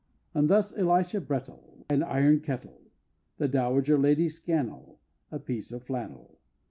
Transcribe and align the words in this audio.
As 0.33 0.47
thus 0.47 0.75
Elisha 0.79 1.21
Brettel, 1.21 1.85
An 1.87 2.01
iron 2.01 2.39
kettle. 2.39 2.89
The 3.37 3.47
Dowager 3.47 3.99
Lady 3.99 4.29
Scannel, 4.29 4.97
A 5.29 5.37
piece 5.37 5.71
of 5.71 5.83
flannel. 5.83 6.39